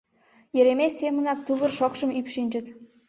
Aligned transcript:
Еремей 0.59 0.91
семынак 0.99 1.39
тувыр 1.45 1.71
шокшым 1.77 2.09
ӱпшынчыт. 2.19 2.65